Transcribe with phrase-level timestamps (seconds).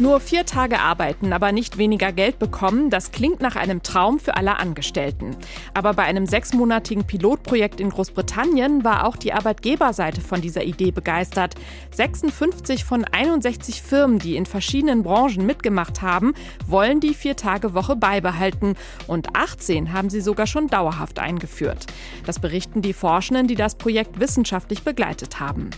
[0.00, 4.34] Nur vier Tage arbeiten, aber nicht weniger Geld bekommen, das klingt nach einem Traum für
[4.34, 5.36] alle Angestellten.
[5.74, 11.54] Aber bei einem sechsmonatigen Pilotprojekt in Großbritannien war auch die Arbeitgeberseite von dieser Idee begeistert.
[11.90, 16.32] 56 von 61 Firmen, die in verschiedenen Branchen mitgemacht haben,
[16.66, 18.76] wollen die Vier-Tage-Woche beibehalten
[19.06, 21.84] und 18 haben sie sogar schon dauerhaft eingeführt.
[22.24, 25.68] Das berichten die Forschenden, die das Projekt wissenschaftlich begleitet haben.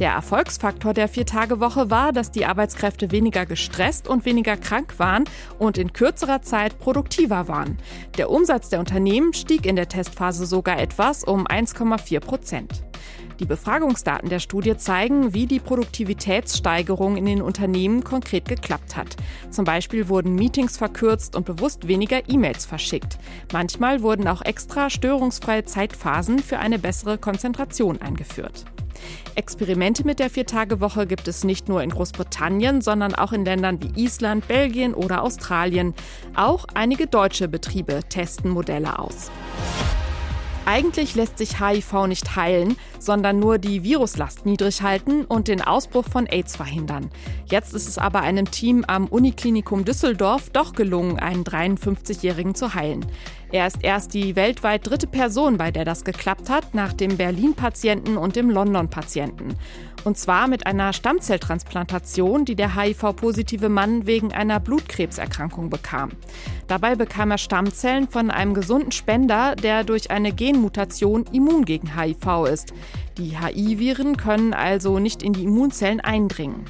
[0.00, 5.24] Der Erfolgsfaktor der Vier-Tage-Woche war, dass die Arbeitskräfte weniger gestresst gestresst und weniger krank waren
[5.58, 7.78] und in kürzerer Zeit produktiver waren.
[8.16, 12.87] Der Umsatz der Unternehmen stieg in der Testphase sogar etwas um 1,4 Prozent.
[13.40, 19.16] Die Befragungsdaten der Studie zeigen, wie die Produktivitätssteigerung in den Unternehmen konkret geklappt hat.
[19.50, 23.18] Zum Beispiel wurden Meetings verkürzt und bewusst weniger E-Mails verschickt.
[23.52, 28.64] Manchmal wurden auch extra störungsfreie Zeitphasen für eine bessere Konzentration eingeführt.
[29.36, 34.02] Experimente mit der Viertagewoche gibt es nicht nur in Großbritannien, sondern auch in Ländern wie
[34.02, 35.94] Island, Belgien oder Australien.
[36.34, 39.30] Auch einige deutsche Betriebe testen Modelle aus.
[40.70, 46.04] Eigentlich lässt sich HIV nicht heilen, sondern nur die Viruslast niedrig halten und den Ausbruch
[46.04, 47.08] von AIDS verhindern.
[47.46, 53.06] Jetzt ist es aber einem Team am Uniklinikum Düsseldorf doch gelungen, einen 53-Jährigen zu heilen.
[53.50, 58.18] Er ist erst die weltweit dritte Person, bei der das geklappt hat, nach dem Berlin-Patienten
[58.18, 59.54] und dem London-Patienten.
[60.04, 66.10] Und zwar mit einer Stammzelltransplantation, die der HIV-positive Mann wegen einer Blutkrebserkrankung bekam.
[66.66, 72.46] Dabei bekam er Stammzellen von einem gesunden Spender, der durch eine Genmutation immun gegen HIV
[72.52, 72.74] ist.
[73.16, 76.66] Die HI-Viren können also nicht in die Immunzellen eindringen.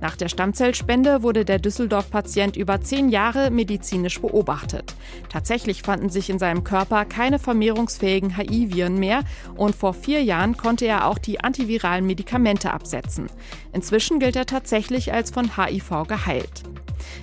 [0.00, 4.94] Nach der Stammzellspende wurde der Düsseldorf-Patient über zehn Jahre medizinisch beobachtet.
[5.28, 9.22] Tatsächlich fanden sich in seinem Körper keine vermehrungsfähigen HI-Viren mehr
[9.56, 13.26] und vor vier Jahren konnte er auch die antiviralen Medikamente absetzen.
[13.72, 16.62] Inzwischen gilt er tatsächlich als von HIV geheilt.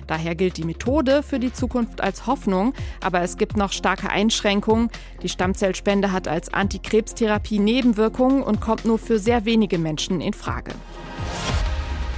[0.06, 4.90] Daher gilt die Methode für die Zukunft als Hoffnung, aber es gibt noch starke Einschränkungen.
[5.22, 10.72] Die Stammzellspende hat als Antikrebstherapie Nebenwirkungen und kommt nur für sehr wenige Menschen in Frage.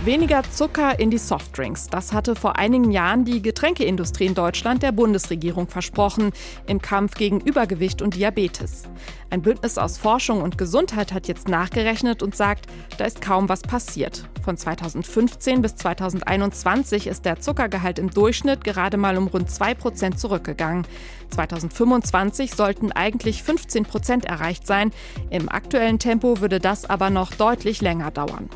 [0.02, 1.88] Weniger Zucker in die Softdrinks.
[1.88, 6.32] Das hatte vor einigen Jahren die Getränkeindustrie in Deutschland der Bundesregierung versprochen
[6.66, 8.84] im Kampf gegen Übergewicht und Diabetes.
[9.28, 12.64] Ein Bündnis aus Forschung und Gesundheit hat jetzt nachgerechnet und sagt,
[12.96, 14.26] da ist kaum was passiert.
[14.42, 20.18] Von 2015 bis 2021 ist der Zuckergehalt im Durchschnitt gerade mal um rund 2 Prozent
[20.18, 20.86] zurückgegangen.
[21.28, 24.92] 2025 sollten eigentlich 15 Prozent erreicht sein.
[25.28, 28.48] Im aktuellen Tempo würde das aber noch deutlich länger dauern.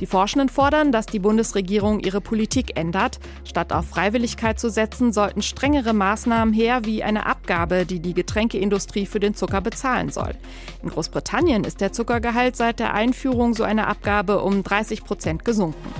[0.00, 3.18] Die Forschenden fordern, dass die Bundesregierung ihre Politik ändert.
[3.44, 9.06] Statt auf Freiwilligkeit zu setzen, sollten strengere Maßnahmen her, wie eine Abgabe, die die Getränkeindustrie
[9.06, 10.34] für den Zucker bezahlen soll.
[10.82, 15.94] In Großbritannien ist der Zuckergehalt seit der Einführung so einer Abgabe um 30 Prozent gesunken.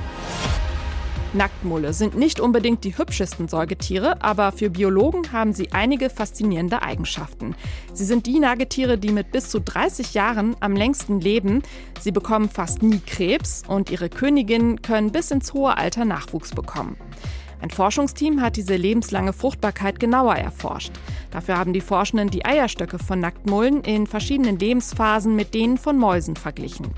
[1.35, 7.55] Nacktmulle sind nicht unbedingt die hübschesten Säugetiere, aber für Biologen haben sie einige faszinierende Eigenschaften.
[7.93, 11.63] Sie sind die Nagetiere, die mit bis zu 30 Jahren am längsten leben.
[12.01, 16.97] Sie bekommen fast nie Krebs und ihre Königinnen können bis ins hohe Alter Nachwuchs bekommen.
[17.61, 20.93] Ein Forschungsteam hat diese lebenslange Fruchtbarkeit genauer erforscht.
[21.31, 26.37] Dafür haben die Forschenden die Eierstöcke von Nacktmullen in verschiedenen Lebensphasen mit denen von Mäusen
[26.37, 26.89] verglichen.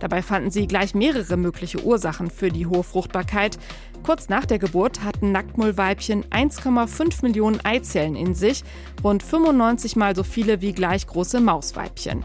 [0.00, 3.58] Dabei fanden sie gleich mehrere mögliche Ursachen für die hohe Fruchtbarkeit.
[4.02, 8.64] Kurz nach der Geburt hatten Nacktmullweibchen 1,5 Millionen Eizellen in sich,
[9.02, 12.24] rund 95 mal so viele wie gleich große Mausweibchen.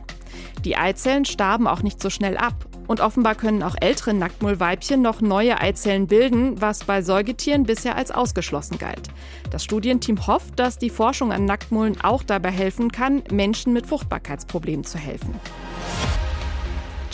[0.65, 5.21] Die Eizellen starben auch nicht so schnell ab und offenbar können auch ältere Nacktmullweibchen noch
[5.21, 9.09] neue Eizellen bilden, was bei Säugetieren bisher als ausgeschlossen galt.
[9.51, 14.85] Das Studienteam hofft, dass die Forschung an Nacktmullen auch dabei helfen kann, Menschen mit Fruchtbarkeitsproblemen
[14.85, 15.35] zu helfen.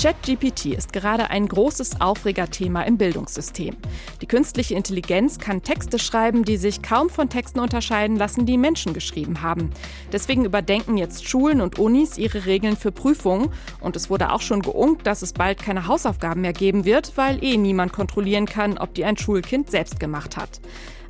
[0.04, 3.78] ChatGPT ist gerade ein großes Aufregerthema im Bildungssystem.
[4.22, 8.94] Die künstliche Intelligenz kann Texte schreiben, die sich kaum von Texten unterscheiden lassen, die Menschen
[8.94, 9.70] geschrieben haben.
[10.12, 13.48] Deswegen überdenken jetzt Schulen und Unis ihre Regeln für Prüfungen.
[13.80, 17.42] Und es wurde auch schon geunkt, dass es bald keine Hausaufgaben mehr geben wird, weil
[17.42, 20.60] eh niemand kontrollieren kann, ob die ein Schulkind selbst gemacht hat.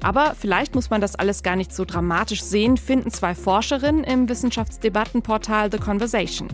[0.04, 4.28] Aber vielleicht muss man das alles gar nicht so dramatisch sehen, finden zwei Forscherinnen im
[4.28, 6.50] Wissenschaftsdebattenportal The Conversation.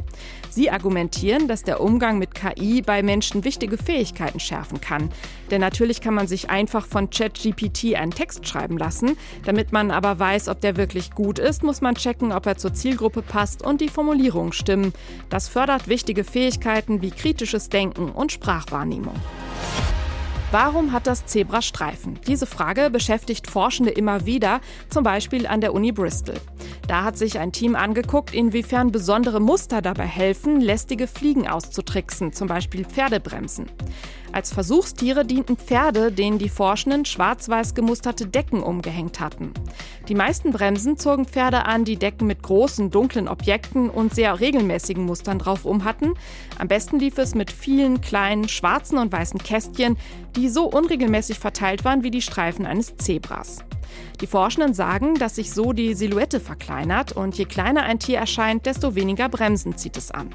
[0.51, 5.09] Sie argumentieren, dass der Umgang mit KI bei Menschen wichtige Fähigkeiten schärfen kann.
[5.49, 9.17] Denn natürlich kann man sich einfach von ChatGPT einen Text schreiben lassen.
[9.45, 12.73] Damit man aber weiß, ob der wirklich gut ist, muss man checken, ob er zur
[12.73, 14.93] Zielgruppe passt und die Formulierungen stimmen.
[15.29, 19.15] Das fördert wichtige Fähigkeiten wie kritisches Denken und Sprachwahrnehmung.
[20.51, 22.19] Warum hat das Zebra Streifen?
[22.25, 26.37] Diese Frage beschäftigt Forschende immer wieder, zum Beispiel an der Uni Bristol.
[26.89, 32.47] Da hat sich ein Team angeguckt, inwiefern besondere Muster dabei helfen, lästige Fliegen auszutricksen, zum
[32.47, 33.68] Beispiel Pferdebremsen.
[34.31, 39.53] Als Versuchstiere dienten Pferde, denen die Forschenden schwarz-weiß gemusterte Decken umgehängt hatten.
[40.07, 45.06] Die meisten Bremsen zogen Pferde an, die Decken mit großen, dunklen Objekten und sehr regelmäßigen
[45.06, 46.15] Mustern drauf um hatten.
[46.57, 49.95] Am besten lief es mit vielen kleinen schwarzen und weißen Kästchen,
[50.35, 53.59] die so unregelmäßig verteilt waren wie die Streifen eines Zebras.
[54.21, 58.65] Die Forschenden sagen, dass sich so die Silhouette verkleinert und je kleiner ein Tier erscheint,
[58.65, 60.33] desto weniger Bremsen zieht es an.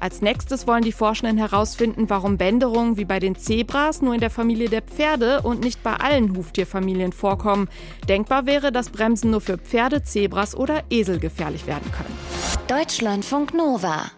[0.00, 4.30] Als nächstes wollen die Forschenden herausfinden, warum Bänderungen wie bei den Zebras nur in der
[4.30, 7.68] Familie der Pferde und nicht bei allen Huftierfamilien vorkommen.
[8.08, 12.14] Denkbar wäre, dass Bremsen nur für Pferde, Zebras oder Esel gefährlich werden können.
[12.68, 14.10] Deutschlandfunk Nova